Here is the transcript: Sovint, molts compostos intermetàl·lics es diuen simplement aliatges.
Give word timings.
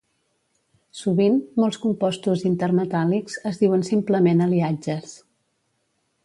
Sovint, 1.01 1.35
molts 1.63 1.77
compostos 1.83 2.45
intermetàl·lics 2.51 3.37
es 3.51 3.61
diuen 3.61 3.85
simplement 3.91 4.43
aliatges. 4.47 5.15